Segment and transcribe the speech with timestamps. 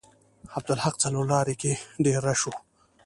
[0.57, 1.71] عبدالحق څلور لارې کې
[2.03, 2.51] ډیر رش و.